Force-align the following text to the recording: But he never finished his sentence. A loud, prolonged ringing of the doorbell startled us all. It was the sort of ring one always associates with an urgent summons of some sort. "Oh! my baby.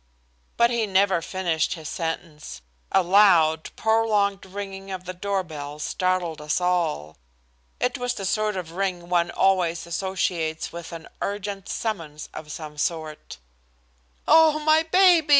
But 0.57 0.71
he 0.71 0.87
never 0.87 1.21
finished 1.21 1.75
his 1.75 1.87
sentence. 1.87 2.63
A 2.91 3.03
loud, 3.03 3.69
prolonged 3.75 4.43
ringing 4.47 4.89
of 4.89 5.03
the 5.03 5.13
doorbell 5.13 5.77
startled 5.77 6.41
us 6.41 6.59
all. 6.59 7.17
It 7.79 7.99
was 7.99 8.15
the 8.15 8.25
sort 8.25 8.57
of 8.57 8.71
ring 8.71 9.09
one 9.09 9.29
always 9.29 9.85
associates 9.85 10.73
with 10.73 10.91
an 10.91 11.07
urgent 11.21 11.69
summons 11.69 12.29
of 12.33 12.51
some 12.51 12.79
sort. 12.79 13.37
"Oh! 14.27 14.57
my 14.61 14.81
baby. 14.81 15.27